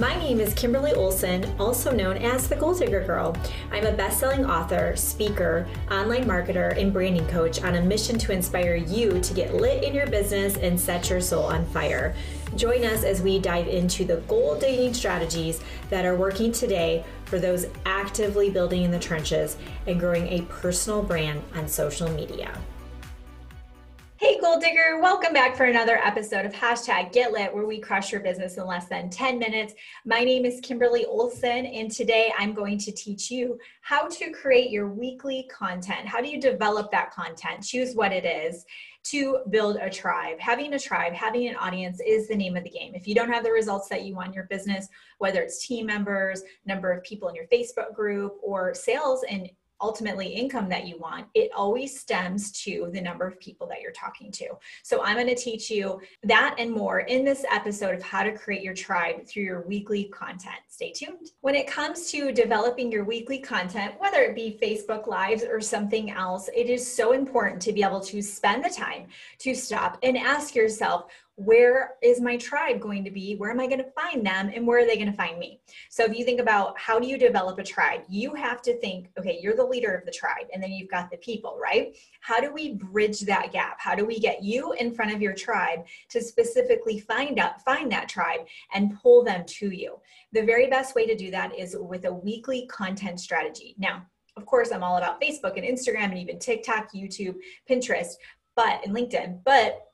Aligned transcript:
my 0.00 0.16
name 0.16 0.40
is 0.40 0.52
Kimberly 0.54 0.92
Olson, 0.92 1.44
also 1.60 1.92
known 1.92 2.16
as 2.16 2.48
the 2.48 2.56
Goal 2.56 2.74
Digger 2.74 3.04
Girl. 3.04 3.36
I'm 3.70 3.86
a 3.86 3.92
best 3.92 4.18
selling 4.18 4.44
author, 4.44 4.96
speaker, 4.96 5.68
online 5.90 6.24
marketer, 6.24 6.76
and 6.76 6.92
branding 6.92 7.26
coach 7.28 7.62
on 7.62 7.76
a 7.76 7.80
mission 7.80 8.18
to 8.18 8.32
inspire 8.32 8.74
you 8.74 9.20
to 9.20 9.34
get 9.34 9.54
lit 9.54 9.84
in 9.84 9.94
your 9.94 10.08
business 10.08 10.56
and 10.56 10.80
set 10.80 11.10
your 11.10 11.20
soul 11.20 11.44
on 11.44 11.64
fire. 11.66 12.14
Join 12.56 12.84
us 12.84 13.04
as 13.04 13.22
we 13.22 13.38
dive 13.38 13.68
into 13.68 14.04
the 14.04 14.16
goal 14.28 14.58
digging 14.58 14.94
strategies 14.94 15.60
that 15.90 16.04
are 16.04 16.16
working 16.16 16.50
today 16.50 17.04
for 17.26 17.38
those 17.38 17.66
actively 17.86 18.50
building 18.50 18.82
in 18.82 18.90
the 18.90 18.98
trenches 18.98 19.56
and 19.86 20.00
growing 20.00 20.26
a 20.28 20.42
personal 20.42 21.02
brand 21.02 21.42
on 21.54 21.68
social 21.68 22.10
media. 22.10 22.58
Hey, 24.24 24.38
Goal 24.40 24.58
Digger, 24.58 25.00
welcome 25.02 25.34
back 25.34 25.54
for 25.54 25.64
another 25.64 25.98
episode 25.98 26.46
of 26.46 26.52
Hashtag 26.54 27.12
Get 27.12 27.30
Lit, 27.30 27.54
where 27.54 27.66
we 27.66 27.78
crush 27.78 28.10
your 28.10 28.22
business 28.22 28.56
in 28.56 28.66
less 28.66 28.88
than 28.88 29.10
10 29.10 29.38
minutes. 29.38 29.74
My 30.06 30.24
name 30.24 30.46
is 30.46 30.60
Kimberly 30.62 31.04
Olson, 31.04 31.66
and 31.66 31.90
today 31.90 32.32
I'm 32.38 32.54
going 32.54 32.78
to 32.78 32.90
teach 32.90 33.30
you 33.30 33.58
how 33.82 34.08
to 34.08 34.30
create 34.30 34.70
your 34.70 34.88
weekly 34.88 35.46
content. 35.52 36.08
How 36.08 36.22
do 36.22 36.28
you 36.28 36.40
develop 36.40 36.90
that 36.90 37.10
content? 37.10 37.64
Choose 37.64 37.94
what 37.94 38.12
it 38.12 38.24
is 38.24 38.64
to 39.10 39.40
build 39.50 39.76
a 39.76 39.90
tribe. 39.90 40.40
Having 40.40 40.72
a 40.72 40.78
tribe, 40.78 41.12
having 41.12 41.46
an 41.48 41.56
audience 41.56 42.00
is 42.00 42.26
the 42.26 42.34
name 42.34 42.56
of 42.56 42.64
the 42.64 42.70
game. 42.70 42.94
If 42.94 43.06
you 43.06 43.14
don't 43.14 43.30
have 43.30 43.44
the 43.44 43.52
results 43.52 43.90
that 43.90 44.04
you 44.04 44.14
want 44.14 44.28
in 44.28 44.32
your 44.32 44.44
business, 44.44 44.88
whether 45.18 45.42
it's 45.42 45.66
team 45.66 45.84
members, 45.84 46.42
number 46.64 46.90
of 46.90 47.04
people 47.04 47.28
in 47.28 47.34
your 47.34 47.46
Facebook 47.48 47.94
group, 47.94 48.38
or 48.42 48.72
sales 48.72 49.22
and 49.28 49.50
ultimately 49.84 50.28
income 50.28 50.66
that 50.70 50.86
you 50.86 50.96
want, 50.96 51.26
it 51.34 51.50
always 51.54 52.00
stems 52.00 52.50
to 52.62 52.88
the 52.94 53.00
number 53.00 53.26
of 53.26 53.38
people 53.38 53.66
that 53.66 53.82
you're 53.82 53.92
talking 53.92 54.32
to. 54.32 54.48
So 54.82 55.04
I'm 55.04 55.16
going 55.16 55.26
to 55.26 55.34
teach 55.34 55.70
you 55.70 56.00
that 56.22 56.54
and 56.58 56.70
more 56.70 57.00
in 57.00 57.22
this 57.22 57.44
episode 57.52 57.94
of 57.94 58.02
how 58.02 58.22
to 58.22 58.32
create 58.32 58.62
your 58.62 58.72
tribe 58.72 59.26
through 59.26 59.42
your 59.42 59.60
weekly 59.66 60.04
content. 60.04 60.56
Stay 60.68 60.90
tuned. 60.90 61.32
When 61.42 61.54
it 61.54 61.66
comes 61.66 62.10
to 62.12 62.32
developing 62.32 62.90
your 62.90 63.04
weekly 63.04 63.38
content, 63.38 63.94
whether 63.98 64.22
it 64.22 64.34
be 64.34 64.58
Facebook 64.62 65.06
Lives 65.06 65.44
or 65.44 65.60
something 65.60 66.10
else, 66.10 66.48
it 66.56 66.70
is 66.70 66.90
so 66.90 67.12
important 67.12 67.60
to 67.62 67.72
be 67.74 67.82
able 67.82 68.00
to 68.00 68.22
spend 68.22 68.64
the 68.64 68.70
time 68.70 69.08
to 69.40 69.54
stop 69.54 69.98
and 70.02 70.16
ask 70.16 70.54
yourself, 70.54 71.10
where 71.36 71.94
is 72.02 72.20
my 72.20 72.36
tribe 72.36 72.80
going 72.80 73.04
to 73.04 73.10
be? 73.10 73.34
Where 73.34 73.50
am 73.50 73.58
I 73.60 73.66
going 73.66 73.82
to 73.82 73.90
find 73.90 74.24
them? 74.24 74.50
And 74.54 74.66
where 74.66 74.78
are 74.78 74.86
they 74.86 74.96
going 74.96 75.10
to 75.10 75.16
find 75.16 75.38
me? 75.38 75.60
So 75.90 76.04
if 76.04 76.16
you 76.16 76.24
think 76.24 76.40
about 76.40 76.78
how 76.78 77.00
do 77.00 77.08
you 77.08 77.18
develop 77.18 77.58
a 77.58 77.64
tribe, 77.64 78.02
you 78.08 78.34
have 78.34 78.62
to 78.62 78.78
think, 78.78 79.10
okay, 79.18 79.38
you're 79.42 79.56
the 79.56 79.64
leader 79.64 79.92
of 79.92 80.04
the 80.04 80.12
tribe, 80.12 80.46
and 80.52 80.62
then 80.62 80.70
you've 80.70 80.90
got 80.90 81.10
the 81.10 81.16
people, 81.16 81.58
right? 81.60 81.96
How 82.20 82.40
do 82.40 82.52
we 82.52 82.74
bridge 82.74 83.20
that 83.20 83.52
gap? 83.52 83.76
How 83.80 83.94
do 83.94 84.06
we 84.06 84.20
get 84.20 84.44
you 84.44 84.72
in 84.72 84.94
front 84.94 85.12
of 85.12 85.20
your 85.20 85.34
tribe 85.34 85.80
to 86.10 86.22
specifically 86.22 87.00
find 87.00 87.38
out 87.38 87.62
find 87.62 87.90
that 87.90 88.08
tribe 88.08 88.40
and 88.72 88.98
pull 89.00 89.24
them 89.24 89.44
to 89.46 89.70
you? 89.70 89.98
The 90.32 90.42
very 90.42 90.68
best 90.68 90.94
way 90.94 91.06
to 91.06 91.16
do 91.16 91.30
that 91.32 91.58
is 91.58 91.76
with 91.78 92.04
a 92.04 92.12
weekly 92.12 92.66
content 92.66 93.18
strategy. 93.18 93.74
Now, 93.76 94.06
of 94.36 94.46
course, 94.46 94.72
I'm 94.72 94.82
all 94.82 94.96
about 94.96 95.20
Facebook 95.20 95.56
and 95.56 95.64
Instagram 95.64 96.10
and 96.10 96.18
even 96.18 96.38
TikTok, 96.38 96.92
YouTube, 96.92 97.36
Pinterest, 97.68 98.14
but 98.56 98.84
and 98.84 98.94
LinkedIn, 98.94 99.40
but 99.44 99.93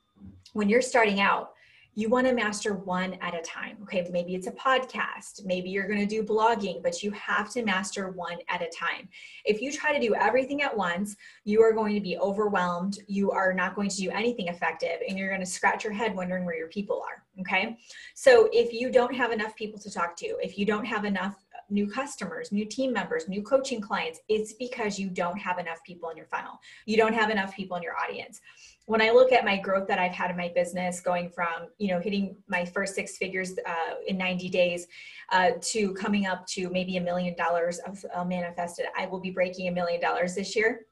when 0.52 0.68
you're 0.68 0.82
starting 0.82 1.20
out, 1.20 1.52
you 1.96 2.08
want 2.08 2.26
to 2.26 2.32
master 2.32 2.74
one 2.74 3.14
at 3.20 3.34
a 3.34 3.42
time. 3.42 3.76
Okay, 3.82 4.06
maybe 4.12 4.34
it's 4.34 4.46
a 4.46 4.52
podcast, 4.52 5.44
maybe 5.44 5.70
you're 5.70 5.88
going 5.88 5.98
to 5.98 6.06
do 6.06 6.22
blogging, 6.22 6.82
but 6.82 7.02
you 7.02 7.10
have 7.10 7.50
to 7.50 7.64
master 7.64 8.10
one 8.10 8.38
at 8.48 8.62
a 8.62 8.68
time. 8.68 9.08
If 9.44 9.60
you 9.60 9.72
try 9.72 9.92
to 9.92 10.00
do 10.00 10.14
everything 10.14 10.62
at 10.62 10.76
once, 10.76 11.16
you 11.44 11.60
are 11.62 11.72
going 11.72 11.94
to 11.94 12.00
be 12.00 12.16
overwhelmed. 12.16 12.98
You 13.08 13.32
are 13.32 13.52
not 13.52 13.74
going 13.74 13.90
to 13.90 13.96
do 13.96 14.10
anything 14.10 14.48
effective, 14.48 15.00
and 15.06 15.18
you're 15.18 15.28
going 15.28 15.40
to 15.40 15.46
scratch 15.46 15.82
your 15.82 15.92
head 15.92 16.14
wondering 16.14 16.44
where 16.44 16.56
your 16.56 16.68
people 16.68 17.02
are. 17.04 17.24
Okay, 17.40 17.76
so 18.14 18.48
if 18.52 18.72
you 18.72 18.90
don't 18.90 19.14
have 19.14 19.32
enough 19.32 19.56
people 19.56 19.80
to 19.80 19.90
talk 19.90 20.16
to, 20.16 20.36
if 20.40 20.58
you 20.58 20.64
don't 20.64 20.84
have 20.84 21.04
enough 21.04 21.44
new 21.70 21.88
customers, 21.88 22.52
new 22.52 22.64
team 22.64 22.92
members, 22.92 23.28
new 23.28 23.42
coaching 23.42 23.80
clients, 23.80 24.20
it's 24.28 24.52
because 24.54 24.98
you 24.98 25.08
don't 25.08 25.38
have 25.38 25.58
enough 25.58 25.78
people 25.84 26.10
in 26.10 26.16
your 26.16 26.26
funnel. 26.26 26.58
You 26.84 26.96
don't 26.96 27.14
have 27.14 27.30
enough 27.30 27.54
people 27.54 27.76
in 27.76 27.82
your 27.82 27.96
audience 27.96 28.40
when 28.90 29.00
I 29.00 29.10
look 29.10 29.30
at 29.30 29.44
my 29.44 29.56
growth 29.56 29.86
that 29.86 30.00
I've 30.00 30.10
had 30.10 30.32
in 30.32 30.36
my 30.36 30.50
business, 30.52 31.00
going 31.00 31.30
from 31.30 31.68
you 31.78 31.92
know 31.92 32.00
hitting 32.00 32.34
my 32.48 32.64
first 32.64 32.96
six 32.96 33.16
figures 33.16 33.52
uh, 33.64 33.94
in 34.08 34.18
90 34.18 34.48
days 34.48 34.88
uh, 35.30 35.52
to 35.60 35.94
coming 35.94 36.26
up 36.26 36.44
to 36.48 36.68
maybe 36.70 36.96
a 36.96 37.00
million 37.00 37.36
dollars 37.36 37.78
of 37.86 38.04
uh, 38.12 38.24
manifested, 38.24 38.86
I 38.98 39.06
will 39.06 39.20
be 39.20 39.30
breaking 39.30 39.68
a 39.68 39.70
million 39.70 40.00
dollars 40.00 40.34
this 40.34 40.56
year 40.56 40.86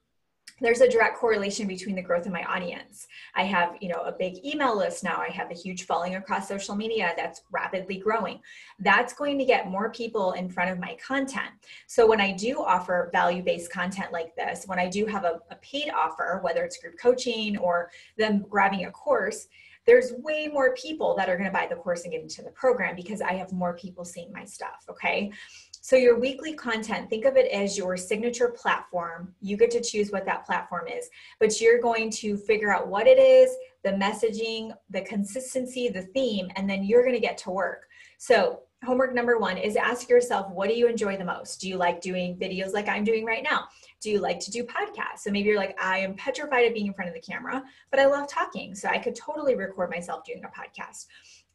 there's 0.60 0.80
a 0.80 0.88
direct 0.88 1.18
correlation 1.18 1.66
between 1.66 1.94
the 1.94 2.02
growth 2.02 2.26
of 2.26 2.32
my 2.32 2.42
audience. 2.44 3.06
I 3.34 3.44
have, 3.44 3.76
you 3.80 3.88
know, 3.88 4.02
a 4.02 4.12
big 4.12 4.44
email 4.44 4.76
list 4.76 5.04
now. 5.04 5.16
I 5.18 5.30
have 5.30 5.50
a 5.50 5.54
huge 5.54 5.86
following 5.86 6.16
across 6.16 6.48
social 6.48 6.74
media 6.74 7.12
that's 7.16 7.42
rapidly 7.50 7.98
growing. 7.98 8.40
That's 8.78 9.12
going 9.12 9.38
to 9.38 9.44
get 9.44 9.70
more 9.70 9.90
people 9.90 10.32
in 10.32 10.48
front 10.48 10.70
of 10.70 10.78
my 10.78 10.96
content. 11.04 11.50
So 11.86 12.06
when 12.06 12.20
I 12.20 12.32
do 12.32 12.62
offer 12.62 13.08
value-based 13.12 13.70
content 13.70 14.12
like 14.12 14.34
this, 14.36 14.64
when 14.66 14.78
I 14.78 14.88
do 14.88 15.06
have 15.06 15.24
a, 15.24 15.40
a 15.50 15.56
paid 15.56 15.90
offer, 15.90 16.40
whether 16.42 16.64
it's 16.64 16.78
group 16.78 16.94
coaching 17.00 17.56
or 17.58 17.90
them 18.16 18.44
grabbing 18.48 18.86
a 18.86 18.90
course, 18.90 19.48
there's 19.86 20.12
way 20.18 20.48
more 20.52 20.74
people 20.74 21.16
that 21.16 21.30
are 21.30 21.36
going 21.36 21.48
to 21.48 21.52
buy 21.52 21.66
the 21.66 21.74
course 21.74 22.02
and 22.02 22.12
get 22.12 22.20
into 22.20 22.42
the 22.42 22.50
program 22.50 22.94
because 22.94 23.22
I 23.22 23.32
have 23.32 23.52
more 23.52 23.72
people 23.72 24.04
seeing 24.04 24.30
my 24.30 24.44
stuff. 24.44 24.84
Okay. 24.90 25.32
So, 25.80 25.96
your 25.96 26.18
weekly 26.18 26.54
content, 26.54 27.08
think 27.08 27.24
of 27.24 27.36
it 27.36 27.50
as 27.52 27.78
your 27.78 27.96
signature 27.96 28.48
platform. 28.48 29.34
You 29.40 29.56
get 29.56 29.70
to 29.72 29.80
choose 29.80 30.10
what 30.10 30.26
that 30.26 30.44
platform 30.44 30.88
is, 30.88 31.08
but 31.40 31.60
you're 31.60 31.80
going 31.80 32.10
to 32.12 32.36
figure 32.36 32.72
out 32.72 32.88
what 32.88 33.06
it 33.06 33.18
is, 33.18 33.54
the 33.84 33.90
messaging, 33.90 34.72
the 34.90 35.02
consistency, 35.02 35.88
the 35.88 36.02
theme, 36.02 36.50
and 36.56 36.68
then 36.68 36.84
you're 36.84 37.02
going 37.02 37.14
to 37.14 37.20
get 37.20 37.38
to 37.38 37.50
work. 37.50 37.86
So, 38.18 38.62
homework 38.84 39.14
number 39.14 39.38
one 39.38 39.56
is 39.56 39.76
ask 39.76 40.08
yourself, 40.08 40.50
what 40.50 40.68
do 40.68 40.74
you 40.74 40.86
enjoy 40.86 41.16
the 41.16 41.24
most? 41.24 41.60
Do 41.60 41.68
you 41.68 41.76
like 41.76 42.00
doing 42.00 42.36
videos 42.36 42.72
like 42.72 42.88
I'm 42.88 43.04
doing 43.04 43.24
right 43.24 43.42
now? 43.42 43.64
Do 44.00 44.10
you 44.10 44.20
like 44.20 44.38
to 44.40 44.50
do 44.50 44.64
podcasts? 44.64 45.20
So 45.20 45.30
maybe 45.30 45.48
you're 45.48 45.58
like, 45.58 45.76
I 45.82 45.98
am 45.98 46.14
petrified 46.14 46.66
of 46.66 46.74
being 46.74 46.86
in 46.86 46.94
front 46.94 47.08
of 47.08 47.14
the 47.14 47.20
camera, 47.20 47.62
but 47.90 47.98
I 47.98 48.06
love 48.06 48.28
talking. 48.28 48.74
So 48.74 48.88
I 48.88 48.98
could 48.98 49.16
totally 49.16 49.56
record 49.56 49.90
myself 49.90 50.24
doing 50.24 50.42
a 50.44 50.48
podcast. 50.48 51.06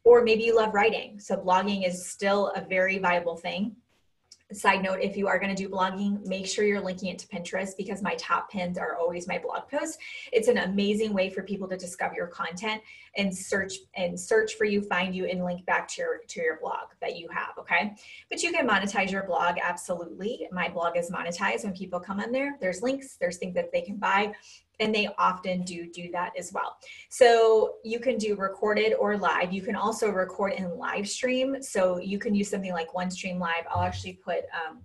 Or 0.04 0.22
maybe 0.22 0.44
you 0.44 0.56
love 0.56 0.74
writing. 0.74 1.18
So 1.20 1.38
blogging 1.38 1.88
is 1.88 2.10
still 2.10 2.52
a 2.56 2.62
very 2.62 2.98
viable 2.98 3.38
thing 3.38 3.78
side 4.54 4.84
note 4.84 5.00
if 5.02 5.18
you 5.18 5.28
are 5.28 5.40
going 5.40 5.54
to 5.54 5.62
do 5.62 5.70
blogging 5.70 6.26
make 6.26 6.48
sure 6.48 6.66
you're 6.66 6.82
linking 6.82 7.10
it 7.10 7.20
to 7.20 7.28
pinterest 7.28 7.78
because 7.78 8.02
my 8.02 8.16
top 8.16 8.50
pins 8.50 8.78
are 8.78 8.96
always 8.96 9.28
my 9.28 9.38
blog 9.38 9.68
posts. 9.70 9.98
It's 10.32 10.48
an 10.48 10.58
amazing 10.60 11.14
way 11.14 11.30
for 11.30 11.44
people 11.44 11.68
to 11.70 11.78
discover 11.78 12.16
your 12.16 12.28
content 12.28 12.82
and 13.16 13.36
search 13.36 13.74
and 13.96 14.20
search 14.20 14.56
for 14.56 14.66
you 14.66 14.82
find 14.82 15.16
you 15.16 15.26
and 15.26 15.44
link 15.44 15.66
back 15.66 15.88
to 15.90 16.02
your 16.02 16.22
to 16.28 16.42
your 16.42 16.60
blog 16.60 16.90
that 17.02 17.18
you 17.18 17.28
have 17.30 17.58
okay? 17.60 17.96
But 18.30 18.44
you 18.44 18.52
can 18.52 18.68
monetize 18.68 19.12
your 19.12 19.24
blog 19.24 19.58
absolutely. 19.62 20.48
My 20.52 20.70
blog 20.70 20.98
is 20.98 21.10
monetized 21.10 21.64
when 21.64 21.74
people 21.74 22.00
come 22.00 22.20
on 22.20 22.32
there. 22.32 22.58
There's 22.60 22.82
links 22.82 23.18
there's 23.20 23.38
things 23.38 23.56
that 23.56 23.72
they 23.72 23.82
can 23.82 23.98
buy 23.98 24.34
and 24.80 24.94
they 24.94 25.08
often 25.18 25.64
do 25.64 25.88
do 25.92 26.10
that 26.12 26.34
as 26.38 26.52
well. 26.52 26.78
So 27.10 27.76
you 27.84 28.00
can 28.00 28.18
do 28.18 28.36
recorded 28.36 28.94
or 28.94 29.18
live. 29.18 29.54
You 29.54 29.62
can 29.62 29.76
also 29.76 30.10
record 30.10 30.54
and 30.54 30.74
live 30.74 31.08
stream. 31.08 31.62
So 31.62 32.00
you 32.00 32.20
can 32.20 32.34
use 32.34 32.50
something 32.50 32.74
like 32.74 32.92
OneStream 32.94 33.40
Live. 33.40 33.66
I'll 33.70 33.84
actually 33.84 34.14
put, 34.14 34.44
um, 34.54 34.80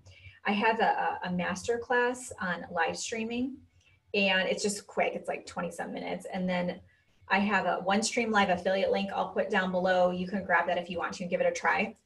I 0.46 0.52
have 0.52 0.80
a, 0.80 1.18
a 1.24 1.32
master 1.32 1.78
class 1.78 2.32
on 2.40 2.66
live 2.70 2.96
streaming 2.96 3.56
and 4.14 4.48
it's 4.48 4.62
just 4.62 4.86
quick. 4.86 5.12
It's 5.14 5.28
like 5.28 5.46
20 5.46 5.70
some 5.70 5.92
minutes. 5.92 6.26
And 6.32 6.48
then 6.48 6.80
I 7.28 7.38
have 7.38 7.66
a 7.66 7.82
OneStream 7.86 8.30
Live 8.30 8.50
affiliate 8.50 8.90
link 8.90 9.10
I'll 9.14 9.28
put 9.28 9.50
down 9.50 9.70
below. 9.70 10.10
You 10.10 10.26
can 10.26 10.44
grab 10.44 10.66
that 10.66 10.78
if 10.78 10.88
you 10.90 10.98
want 10.98 11.14
to 11.14 11.24
and 11.24 11.30
give 11.30 11.40
it 11.40 11.46
a 11.46 11.52
try. 11.52 11.96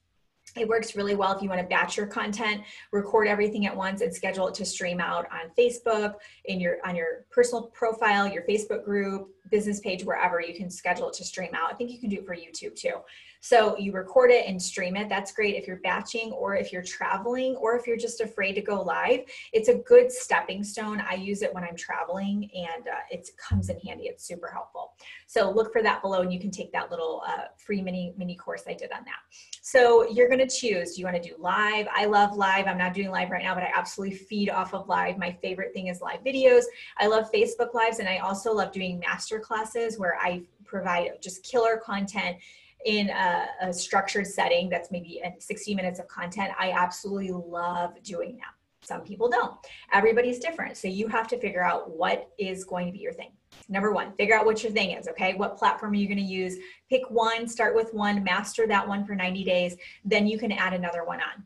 It 0.55 0.69
works 0.69 0.95
really 0.95 1.15
well 1.15 1.35
if 1.35 1.43
you 1.43 1.49
want 1.49 1.63
to 1.63 1.67
batch 1.67 1.97
your 1.97 2.07
content, 2.07 2.63
record 2.91 3.27
everything 3.27 3.67
at 3.67 3.75
once 3.75 4.03
and 4.03 4.15
schedule 4.15 4.49
it 4.49 4.55
to 4.55 4.67
stream 4.67 5.01
out 5.01 5.27
on 5.33 5.51
Facebook, 5.59 6.17
in 6.45 6.61
your 6.61 6.77
on 6.85 6.95
your 6.95 7.25
personal 7.31 7.69
profile, 7.69 8.27
your 8.27 8.43
Facebook 8.43 8.85
group, 8.85 9.31
business 9.51 9.81
page, 9.81 10.05
wherever 10.05 10.41
you 10.41 10.55
can 10.55 10.69
schedule 10.69 11.09
it 11.09 11.15
to 11.15 11.25
stream 11.25 11.51
out. 11.55 11.73
I 11.73 11.75
think 11.75 11.91
you 11.91 11.99
can 11.99 12.11
do 12.11 12.17
it 12.17 12.27
for 12.27 12.35
YouTube 12.35 12.75
too. 12.75 12.97
So 13.41 13.77
you 13.77 13.93
record 13.93 14.31
it 14.31 14.47
and 14.47 14.61
stream 14.61 14.95
it. 14.95 15.09
That's 15.09 15.33
great 15.33 15.57
if 15.57 15.67
you're 15.67 15.79
batching 15.79 16.33
or 16.33 16.55
if 16.55 16.73
you're 16.73 16.83
traveling 16.83 17.57
or 17.57 17.77
if 17.77 17.87
you're 17.87 17.97
just 17.97 18.21
afraid 18.21 18.53
to 18.55 18.61
go 18.61 18.83
live. 18.83 19.21
It's 19.53 19.69
a 19.69 19.75
good 19.75 20.13
stepping 20.13 20.63
stone. 20.63 21.03
I 21.09 21.15
use 21.15 21.43
it 21.43 21.53
when 21.53 21.65
I'm 21.65 21.77
traveling 21.77 22.49
and 22.55 22.87
uh, 22.87 23.01
it 23.11 23.29
comes 23.37 23.69
in 23.69 23.81
handy. 23.81 24.05
It's 24.05 24.25
super 24.25 24.49
helpful. 24.49 24.92
So 25.27 25.51
look 25.51 25.73
for 25.73 25.83
that 25.83 26.03
below 26.03 26.21
and 26.21 26.33
you 26.33 26.41
can 26.41 26.51
take 26.51 26.73
that 26.73 26.91
little 26.91 27.23
uh, 27.27 27.45
free 27.57 27.81
mini 27.81 28.15
mini 28.17 28.37
course 28.37 28.65
I 28.67 28.75
did 28.75 28.93
on 28.93 29.05
that. 29.05 29.21
So 29.63 30.09
you're 30.11 30.29
to 30.29 30.47
choose. 30.47 30.95
Do 30.95 31.01
you 31.01 31.07
want 31.07 31.23
to 31.23 31.29
do 31.29 31.35
live? 31.39 31.87
I 31.95 32.07
love 32.07 32.37
live. 32.37 32.67
I'm 32.67 32.79
not 32.79 32.95
doing 32.95 33.11
live 33.11 33.31
right 33.31 33.43
now, 33.43 33.55
but 33.55 33.63
I 33.63 33.71
absolutely 33.75 34.17
feed 34.17 34.51
off 34.51 34.75
of 34.75 34.89
live. 34.89 35.19
My 35.19 35.33
favorite 35.43 35.73
thing 35.73 35.89
is 35.89 36.01
live 36.01 36.25
videos. 36.25 36.65
I 36.99 37.07
love 37.07 37.31
Facebook 37.33 37.75
lives 37.75 37.99
and 37.99 38.09
I 38.09 38.19
also 38.19 38.53
love 38.53 38.73
doing 38.73 38.99
master 38.99 39.39
classes 39.39 39.99
where 39.99 40.17
I 40.21 40.43
provide 40.65 41.11
just 41.21 41.43
killer 41.43 41.81
content 41.85 42.39
in 42.85 43.11
a, 43.11 43.47
a 43.61 43.73
structured 43.73 44.27
setting 44.27 44.69
that's 44.69 44.91
maybe 44.91 45.23
60 45.39 45.75
minutes 45.75 46.01
of 46.01 46.09
content, 46.09 46.53
I 46.59 46.73
absolutely 46.73 47.31
love 47.31 47.95
doing 48.03 48.37
that. 48.39 48.55
Some 48.85 49.03
people 49.03 49.29
don't. 49.29 49.55
Everybody's 49.93 50.39
different. 50.39 50.77
So 50.77 50.89
you 50.89 51.07
have 51.09 51.29
to 51.29 51.39
figure 51.39 51.63
out 51.63 51.97
what 51.97 52.31
is 52.39 52.65
going 52.65 52.87
to 52.87 52.93
be 52.93 52.99
your 52.99 53.13
thing. 53.13 53.31
Number 53.73 53.91
one, 53.91 54.13
figure 54.13 54.37
out 54.37 54.45
what 54.45 54.63
your 54.63 54.71
thing 54.71 54.91
is, 54.91 55.09
okay? 55.09 55.33
What 55.33 55.57
platform 55.57 55.93
are 55.93 55.95
you 55.95 56.07
to 56.15 56.23
use? 56.23 56.59
Pick 56.91 57.11
one, 57.11 57.49
start 57.49 57.75
with 57.75 57.95
one, 57.95 58.23
master 58.23 58.67
that 58.67 58.87
one 58.87 59.07
for 59.07 59.15
90 59.15 59.45
days, 59.45 59.77
then 60.05 60.27
you 60.27 60.39
can 60.39 60.53
add 60.53 60.75
another 60.75 61.05
one 61.05 61.21
on. 61.21 61.43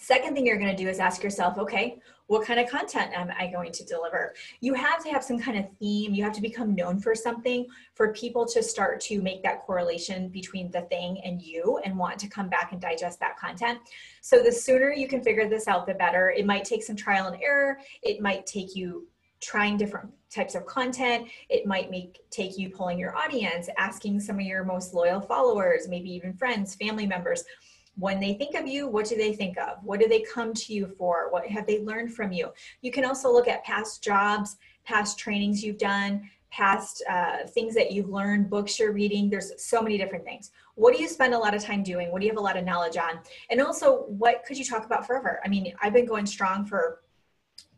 Second 0.00 0.34
thing 0.34 0.44
you're 0.44 0.58
going 0.58 0.76
to 0.76 0.82
do 0.82 0.88
is 0.88 0.98
ask 0.98 1.22
yourself, 1.22 1.56
okay, 1.56 2.00
what 2.26 2.44
kind 2.44 2.58
of 2.58 2.68
content 2.68 3.12
am 3.16 3.30
I 3.38 3.46
going 3.46 3.70
to 3.70 3.84
deliver? 3.84 4.34
You 4.58 4.74
have 4.74 5.04
to 5.04 5.10
have 5.10 5.22
some 5.22 5.38
kind 5.38 5.56
of 5.56 5.66
theme. 5.78 6.12
You 6.12 6.24
have 6.24 6.32
to 6.32 6.40
become 6.40 6.74
known 6.74 6.98
for 6.98 7.14
something 7.14 7.68
for 7.94 8.12
people 8.12 8.44
to 8.46 8.60
start 8.60 9.00
to 9.02 9.22
make 9.22 9.44
that 9.44 9.60
correlation 9.60 10.28
between 10.30 10.72
the 10.72 10.80
thing 10.82 11.20
and 11.24 11.40
you 11.40 11.78
and 11.84 11.96
want 11.96 12.18
to 12.18 12.28
come 12.28 12.48
back 12.48 12.72
and 12.72 12.80
digest 12.80 13.20
that 13.20 13.38
content. 13.38 13.78
So 14.20 14.42
the 14.42 14.50
sooner 14.50 14.92
you 14.92 15.06
can 15.06 15.22
figure 15.22 15.48
this 15.48 15.68
out, 15.68 15.86
the 15.86 15.94
better. 15.94 16.30
It 16.30 16.44
might 16.44 16.64
take 16.64 16.82
some 16.82 16.96
trial 16.96 17.28
and 17.28 17.40
error. 17.40 17.78
It 18.02 18.20
might 18.20 18.46
take 18.46 18.74
you 18.74 19.06
trying 19.40 19.76
different 19.76 20.10
types 20.36 20.54
of 20.54 20.66
content. 20.66 21.28
It 21.48 21.66
might 21.66 21.90
make 21.90 22.20
take 22.30 22.56
you 22.58 22.70
pulling 22.70 22.98
your 22.98 23.16
audience, 23.16 23.68
asking 23.78 24.20
some 24.20 24.36
of 24.36 24.46
your 24.46 24.64
most 24.64 24.94
loyal 24.94 25.20
followers, 25.20 25.88
maybe 25.88 26.10
even 26.12 26.34
friends, 26.34 26.74
family 26.74 27.06
members 27.06 27.44
when 27.96 28.20
they 28.20 28.34
think 28.34 28.54
of 28.54 28.66
you, 28.66 28.86
what 28.86 29.06
do 29.06 29.16
they 29.16 29.32
think 29.32 29.56
of? 29.58 29.78
What 29.82 30.00
do 30.00 30.08
they 30.08 30.20
come 30.20 30.52
to 30.52 30.72
you 30.72 30.86
for? 30.86 31.30
What 31.30 31.46
have 31.46 31.66
they 31.66 31.80
learned 31.80 32.14
from 32.14 32.30
you? 32.30 32.50
You 32.82 32.92
can 32.92 33.04
also 33.04 33.32
look 33.32 33.48
at 33.48 33.64
past 33.64 34.04
jobs, 34.04 34.56
past 34.84 35.18
trainings 35.18 35.64
you've 35.64 35.78
done, 35.78 36.30
past 36.50 37.02
uh, 37.08 37.46
things 37.48 37.74
that 37.74 37.92
you've 37.92 38.08
learned, 38.08 38.50
books 38.50 38.78
you're 38.78 38.92
reading. 38.92 39.30
There's 39.30 39.52
so 39.56 39.82
many 39.82 39.96
different 39.98 40.24
things. 40.24 40.50
What 40.74 40.94
do 40.94 41.02
you 41.02 41.08
spend 41.08 41.32
a 41.32 41.38
lot 41.38 41.54
of 41.54 41.62
time 41.62 41.82
doing? 41.82 42.12
What 42.12 42.20
do 42.20 42.26
you 42.26 42.32
have 42.32 42.38
a 42.38 42.42
lot 42.42 42.56
of 42.56 42.64
knowledge 42.64 42.98
on? 42.98 43.18
And 43.50 43.60
also, 43.62 44.02
what 44.04 44.44
could 44.46 44.58
you 44.58 44.64
talk 44.64 44.84
about 44.84 45.06
forever? 45.06 45.40
I 45.44 45.48
mean, 45.48 45.72
I've 45.80 45.94
been 45.94 46.06
going 46.06 46.26
strong 46.26 46.66
for 46.66 47.00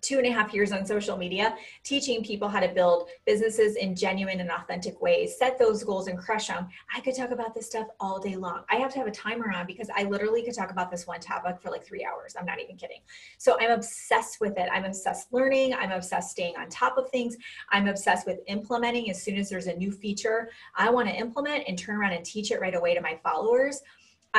two 0.01 0.19
and 0.19 0.27
a 0.27 0.31
half 0.31 0.55
years 0.55 0.73
on 0.73 0.85
social 0.87 1.17
media, 1.17 1.57
teaching 1.85 2.23
people 2.23 2.49
how 2.49 2.61
to 2.61 2.69
build 2.69 3.09
businesses 3.27 3.77
in 3.77 3.95
genuine 3.95 4.41
and 4.41 4.51
authentic 4.51 5.01
ways, 5.01 5.37
set 5.37 5.59
those 5.59 5.85
goals 5.85 6.09
and 6.09 6.19
crush 6.19 6.49
them. 6.49 6.69
I 6.95 7.01
could 7.01 7.15
talk 7.15 7.31
about 7.31 7.55
this 7.55 7.67
stuff 7.67 7.87
all 8.01 8.19
day 8.19 8.37
long. 8.37 8.63
I 8.71 8.77
have 8.77 8.93
to 8.93 8.99
have 8.99 9.09
a 9.09 9.13
timer 9.13 9.53
on 9.53 9.67
because 9.67 9.91
I 9.97 10.05
literally 10.05 10.43
could 10.43 10.55
talk 10.55 10.71
about 10.71 10.91
this 10.91 11.07
one 11.07 11.21
topic 11.21 11.61
for 11.61 11.71
like 11.71 11.85
three 11.85 12.05
hours. 12.05 12.35
I'm 12.39 12.47
not 12.47 12.61
even 12.61 12.77
kidding. 12.77 13.01
So 13.39 13.57
I'm 13.61 13.71
obsessed 13.71 14.41
with 14.41 14.57
it. 14.59 14.69
I'm 14.73 14.85
obsessed 14.85 15.33
learning. 15.33 15.75
I'm 15.75 15.93
obsessed 15.93 16.31
staying 16.31 16.57
on 16.57 16.69
top 16.69 16.99
of 16.99 17.11
things. 17.11 17.37
I'm 17.71 17.89
obsessed 17.89 18.27
with 18.27 18.41
implementing 18.47 19.11
as 19.11 19.23
soon 19.23 19.37
as 19.37 19.49
there's 19.49 19.67
a 19.67 19.75
new 19.75 19.93
feature 19.93 20.51
I 20.77 20.91
want 20.91 21.09
to 21.09 21.15
implement 21.15 21.65
and 21.69 21.79
turn 21.79 21.97
around 21.97 22.13
and 22.13 22.25
teach 22.25 22.51
it 22.51 22.61
right 22.61 22.75
away 22.75 22.95
to 22.95 23.01
my 23.01 23.19
followers. 23.23 23.83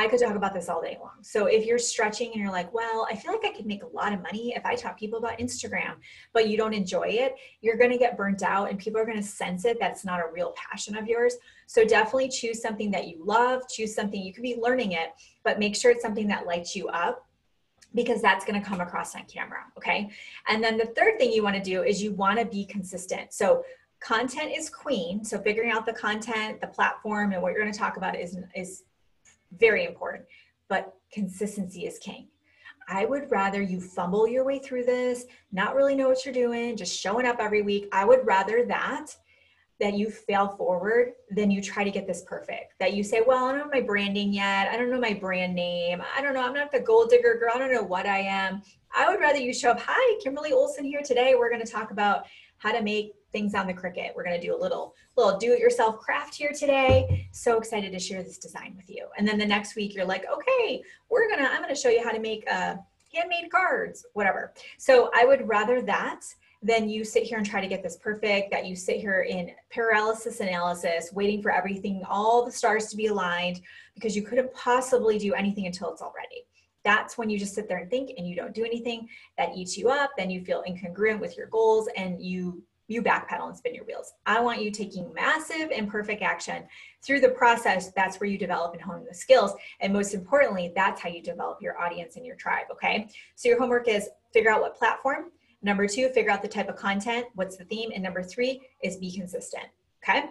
I 0.00 0.08
could 0.08 0.18
talk 0.18 0.34
about 0.34 0.54
this 0.54 0.70
all 0.70 0.80
day 0.80 0.96
long. 0.98 1.18
So 1.20 1.44
if 1.44 1.66
you're 1.66 1.78
stretching 1.78 2.32
and 2.32 2.40
you're 2.40 2.50
like, 2.50 2.72
well, 2.72 3.06
I 3.10 3.14
feel 3.14 3.32
like 3.32 3.44
I 3.44 3.54
could 3.54 3.66
make 3.66 3.82
a 3.82 3.86
lot 3.88 4.14
of 4.14 4.22
money 4.22 4.54
if 4.56 4.64
I 4.64 4.74
taught 4.74 4.98
people 4.98 5.18
about 5.18 5.38
Instagram, 5.38 5.96
but 6.32 6.48
you 6.48 6.56
don't 6.56 6.72
enjoy 6.72 7.08
it, 7.08 7.34
you're 7.60 7.76
going 7.76 7.90
to 7.90 7.98
get 7.98 8.16
burnt 8.16 8.42
out 8.42 8.70
and 8.70 8.78
people 8.78 8.98
are 8.98 9.04
going 9.04 9.18
to 9.18 9.22
sense 9.22 9.66
it. 9.66 9.76
That's 9.78 10.02
not 10.02 10.18
a 10.18 10.32
real 10.32 10.54
passion 10.56 10.96
of 10.96 11.06
yours. 11.06 11.34
So 11.66 11.84
definitely 11.84 12.30
choose 12.30 12.62
something 12.62 12.90
that 12.92 13.08
you 13.08 13.22
love, 13.22 13.68
choose 13.68 13.94
something 13.94 14.22
you 14.22 14.32
could 14.32 14.42
be 14.42 14.56
learning 14.56 14.92
it, 14.92 15.10
but 15.44 15.58
make 15.58 15.76
sure 15.76 15.90
it's 15.90 16.02
something 16.02 16.28
that 16.28 16.46
lights 16.46 16.74
you 16.74 16.88
up 16.88 17.26
because 17.94 18.22
that's 18.22 18.46
going 18.46 18.58
to 18.58 18.66
come 18.66 18.80
across 18.80 19.14
on 19.14 19.24
camera. 19.24 19.64
Okay. 19.76 20.08
And 20.48 20.64
then 20.64 20.78
the 20.78 20.86
third 20.96 21.18
thing 21.18 21.30
you 21.30 21.42
want 21.42 21.56
to 21.56 21.62
do 21.62 21.82
is 21.82 22.02
you 22.02 22.12
want 22.12 22.38
to 22.38 22.46
be 22.46 22.64
consistent. 22.64 23.34
So 23.34 23.64
content 24.00 24.50
is 24.56 24.70
queen. 24.70 25.24
So 25.26 25.38
figuring 25.38 25.72
out 25.72 25.84
the 25.84 25.92
content, 25.92 26.62
the 26.62 26.68
platform, 26.68 27.32
and 27.32 27.42
what 27.42 27.52
you're 27.52 27.60
going 27.60 27.72
to 27.72 27.78
talk 27.78 27.98
about 27.98 28.18
is, 28.18 28.38
is 28.56 28.84
very 29.58 29.84
important, 29.84 30.24
but 30.68 30.94
consistency 31.12 31.86
is 31.86 31.98
king. 31.98 32.28
I 32.88 33.04
would 33.04 33.30
rather 33.30 33.62
you 33.62 33.80
fumble 33.80 34.26
your 34.26 34.44
way 34.44 34.58
through 34.58 34.84
this, 34.84 35.26
not 35.52 35.76
really 35.76 35.94
know 35.94 36.08
what 36.08 36.24
you're 36.24 36.34
doing, 36.34 36.76
just 36.76 36.98
showing 36.98 37.26
up 37.26 37.36
every 37.38 37.62
week. 37.62 37.88
I 37.92 38.04
would 38.04 38.26
rather 38.26 38.64
that 38.66 39.16
that 39.80 39.94
you 39.94 40.10
fail 40.10 40.48
forward 40.48 41.12
than 41.30 41.50
you 41.50 41.62
try 41.62 41.82
to 41.82 41.90
get 41.90 42.06
this 42.06 42.22
perfect. 42.22 42.74
That 42.78 42.92
you 42.92 43.02
say, 43.02 43.22
well, 43.26 43.46
I 43.46 43.52
don't 43.52 43.60
know 43.60 43.70
my 43.72 43.80
branding 43.80 44.32
yet. 44.32 44.68
I 44.68 44.76
don't 44.76 44.90
know 44.90 45.00
my 45.00 45.14
brand 45.14 45.54
name. 45.54 46.02
I 46.16 46.20
don't 46.20 46.34
know. 46.34 46.42
I'm 46.42 46.52
not 46.52 46.70
the 46.70 46.80
goal 46.80 47.06
digger 47.06 47.38
girl. 47.40 47.52
I 47.54 47.58
don't 47.58 47.72
know 47.72 47.82
what 47.82 48.06
I 48.06 48.18
am. 48.18 48.62
I 48.94 49.08
would 49.08 49.20
rather 49.20 49.38
you 49.38 49.54
show 49.54 49.70
up. 49.70 49.80
Hi, 49.86 50.20
Kimberly 50.22 50.52
Olson 50.52 50.84
here 50.84 51.00
today. 51.02 51.34
We're 51.34 51.48
going 51.48 51.64
to 51.64 51.72
talk 51.72 51.92
about 51.92 52.26
how 52.60 52.72
to 52.72 52.82
make 52.82 53.14
things 53.32 53.54
on 53.54 53.66
the 53.66 53.74
Cricut. 53.74 54.14
We're 54.14 54.24
to 54.24 54.40
do 54.40 54.54
a 54.54 54.60
little 54.60 54.94
little 55.16 55.38
do-it-yourself 55.38 55.98
craft 55.98 56.34
here 56.34 56.52
today. 56.52 57.28
So 57.32 57.58
excited 57.58 57.90
to 57.92 57.98
share 57.98 58.22
this 58.22 58.38
design 58.38 58.74
with 58.76 58.88
you. 58.88 59.06
And 59.18 59.26
then 59.26 59.38
the 59.38 59.46
next 59.46 59.76
week 59.76 59.94
you're 59.94 60.04
like, 60.04 60.24
okay, 60.32 60.82
we're 61.10 61.28
gonna 61.28 61.48
I'm 61.50 61.62
gonna 61.62 61.74
show 61.74 61.88
you 61.88 62.04
how 62.04 62.12
to 62.12 62.20
make 62.20 62.44
uh, 62.50 62.76
handmade 63.14 63.50
cards, 63.50 64.06
whatever. 64.12 64.52
So 64.78 65.10
I 65.14 65.24
would 65.24 65.48
rather 65.48 65.82
that 65.82 66.20
than 66.62 66.90
you 66.90 67.04
sit 67.04 67.22
here 67.22 67.38
and 67.38 67.46
try 67.46 67.62
to 67.62 67.66
get 67.66 67.82
this 67.82 67.96
perfect. 67.96 68.50
That 68.50 68.66
you 68.66 68.76
sit 68.76 69.00
here 69.00 69.22
in 69.22 69.52
paralysis 69.72 70.40
analysis, 70.40 71.10
waiting 71.14 71.40
for 71.40 71.50
everything, 71.50 72.02
all 72.08 72.44
the 72.44 72.52
stars 72.52 72.88
to 72.88 72.96
be 72.96 73.06
aligned, 73.06 73.62
because 73.94 74.14
you 74.14 74.22
couldn't 74.22 74.52
possibly 74.52 75.18
do 75.18 75.32
anything 75.32 75.66
until 75.66 75.90
it's 75.90 76.02
all 76.02 76.12
ready 76.14 76.44
that's 76.84 77.18
when 77.18 77.28
you 77.28 77.38
just 77.38 77.54
sit 77.54 77.68
there 77.68 77.78
and 77.78 77.90
think 77.90 78.12
and 78.16 78.26
you 78.26 78.34
don't 78.34 78.54
do 78.54 78.64
anything 78.64 79.08
that 79.36 79.50
eats 79.54 79.76
you 79.76 79.90
up 79.90 80.10
then 80.16 80.30
you 80.30 80.44
feel 80.44 80.62
incongruent 80.68 81.20
with 81.20 81.36
your 81.36 81.46
goals 81.46 81.88
and 81.96 82.22
you 82.22 82.62
you 82.90 83.00
backpedal 83.00 83.46
and 83.46 83.56
spin 83.56 83.72
your 83.72 83.84
wheels. 83.84 84.14
I 84.26 84.40
want 84.40 84.60
you 84.60 84.70
taking 84.72 85.14
massive 85.14 85.70
and 85.72 85.88
perfect 85.88 86.22
action. 86.22 86.64
Through 87.06 87.20
the 87.20 87.28
process, 87.28 87.92
that's 87.92 88.18
where 88.18 88.28
you 88.28 88.36
develop 88.36 88.72
and 88.72 88.82
hone 88.82 89.04
the 89.08 89.14
skills. 89.14 89.52
And 89.80 89.92
most 89.92 90.12
importantly, 90.12 90.72
that's 90.74 91.00
how 91.00 91.08
you 91.08 91.22
develop 91.22 91.62
your 91.62 91.80
audience 91.80 92.16
and 92.16 92.26
your 92.26 92.34
tribe. 92.34 92.66
Okay. 92.72 93.08
So 93.36 93.48
your 93.48 93.60
homework 93.60 93.86
is 93.86 94.08
figure 94.32 94.50
out 94.50 94.60
what 94.60 94.76
platform. 94.76 95.30
Number 95.62 95.86
two, 95.86 96.08
figure 96.08 96.32
out 96.32 96.42
the 96.42 96.48
type 96.48 96.68
of 96.68 96.74
content. 96.74 97.26
What's 97.36 97.56
the 97.56 97.64
theme? 97.64 97.90
And 97.94 98.02
number 98.02 98.24
three 98.24 98.60
is 98.82 98.96
be 98.96 99.12
consistent. 99.12 99.66
Okay. 100.02 100.24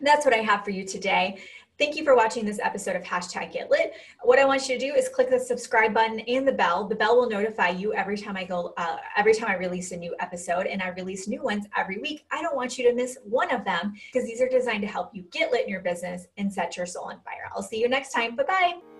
That's 0.00 0.24
what 0.24 0.34
I 0.34 0.38
have 0.38 0.64
for 0.64 0.70
you 0.70 0.86
today. 0.86 1.38
Thank 1.76 1.96
you 1.96 2.04
for 2.04 2.14
watching 2.14 2.44
this 2.44 2.60
episode 2.62 2.94
of 2.94 3.02
Hashtag 3.02 3.52
Get 3.52 3.68
Lit. 3.68 3.94
What 4.22 4.38
I 4.38 4.44
want 4.44 4.68
you 4.68 4.78
to 4.78 4.86
do 4.86 4.94
is 4.94 5.08
click 5.08 5.28
the 5.28 5.40
subscribe 5.40 5.92
button 5.92 6.20
and 6.20 6.46
the 6.46 6.52
bell. 6.52 6.86
The 6.86 6.94
bell 6.94 7.16
will 7.16 7.28
notify 7.28 7.70
you 7.70 7.92
every 7.94 8.16
time 8.16 8.36
I 8.36 8.44
go, 8.44 8.72
uh, 8.76 8.98
every 9.16 9.34
time 9.34 9.50
I 9.50 9.56
release 9.56 9.90
a 9.90 9.96
new 9.96 10.14
episode, 10.20 10.66
and 10.66 10.80
I 10.80 10.90
release 10.90 11.26
new 11.26 11.42
ones 11.42 11.66
every 11.76 11.98
week. 11.98 12.26
I 12.30 12.42
don't 12.42 12.54
want 12.54 12.78
you 12.78 12.88
to 12.88 12.94
miss 12.94 13.18
one 13.24 13.52
of 13.52 13.64
them 13.64 13.94
because 14.12 14.28
these 14.28 14.40
are 14.40 14.48
designed 14.48 14.82
to 14.82 14.88
help 14.88 15.10
you 15.14 15.22
get 15.32 15.50
lit 15.50 15.64
in 15.64 15.68
your 15.68 15.80
business 15.80 16.28
and 16.36 16.52
set 16.52 16.76
your 16.76 16.86
soul 16.86 17.06
on 17.06 17.18
fire. 17.24 17.50
I'll 17.56 17.62
see 17.62 17.80
you 17.80 17.88
next 17.88 18.12
time. 18.12 18.36
Bye 18.36 18.44
bye. 18.44 18.93